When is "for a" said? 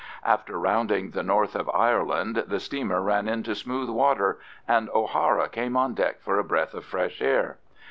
6.21-6.43